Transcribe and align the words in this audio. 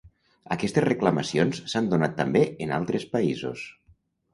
Aquestes 0.55 0.83
reclamacions 0.85 1.61
s'han 1.75 1.93
donat 1.95 2.19
també 2.25 2.45
en 2.67 2.77
altres 2.83 3.11
països. 3.17 3.73